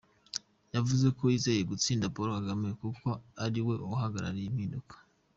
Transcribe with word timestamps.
Yavuze 0.75 1.05
Ko 1.17 1.23
yizeye 1.31 1.61
gutsinda 1.71 2.11
Paul 2.13 2.29
Kagame 2.37 2.69
kuko 2.81 3.07
ari 3.45 3.59
we 3.67 3.75
uhagarariye 3.93 4.47
impinduka. 4.51 4.95